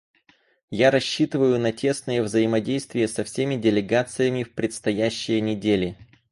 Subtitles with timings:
[0.71, 5.95] Я рассчитываю на тесное взаимодействие со всеми делегациями в предстоящие недели.